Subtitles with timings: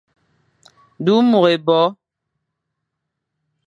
[1.03, 1.79] Du môr ébo.